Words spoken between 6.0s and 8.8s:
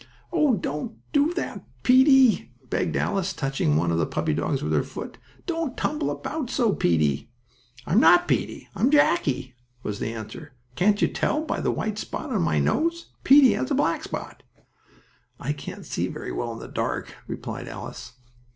about so, Peetie!" "I'm not Peetie;